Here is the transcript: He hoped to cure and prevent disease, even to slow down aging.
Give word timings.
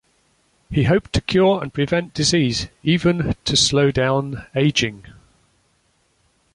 He 0.71 0.85
hoped 0.85 1.13
to 1.13 1.21
cure 1.21 1.61
and 1.61 1.71
prevent 1.71 2.15
disease, 2.15 2.69
even 2.81 3.35
to 3.45 3.55
slow 3.55 3.91
down 3.91 4.47
aging. 4.55 5.05